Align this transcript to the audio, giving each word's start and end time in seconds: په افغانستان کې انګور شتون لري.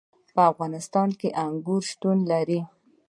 په 0.33 0.41
افغانستان 0.51 1.09
کې 1.19 1.29
انګور 1.45 1.81
شتون 1.91 2.17
لري. 2.31 2.59